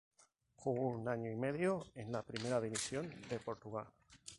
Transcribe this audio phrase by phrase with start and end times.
[0.55, 3.85] Jugó un año y medio en la Primera División de Portugal.